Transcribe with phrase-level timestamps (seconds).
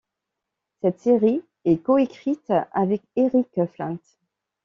[0.81, 3.99] Cette série est coécrite avec Eric Flint.